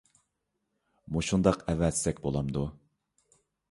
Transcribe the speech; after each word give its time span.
مۇشۇنداق 1.17 1.63
ئەۋەتسەك 1.69 2.25
بولامدۇ؟ 2.27 2.69